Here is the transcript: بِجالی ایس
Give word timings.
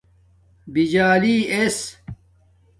بِجالی 0.73 1.35
ایس 1.53 1.77